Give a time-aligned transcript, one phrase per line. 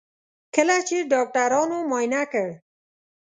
[0.55, 2.49] کله چې ډاکټرانو معاینه کړ.